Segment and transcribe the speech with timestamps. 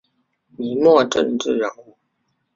[0.57, 1.95] 明末政治人物。